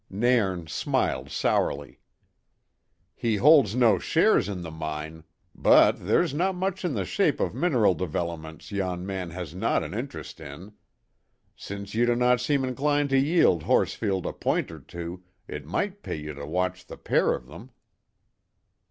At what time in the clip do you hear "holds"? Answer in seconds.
3.35-3.75